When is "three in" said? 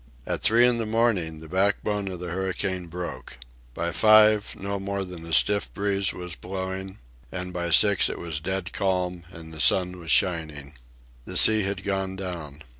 0.41-0.79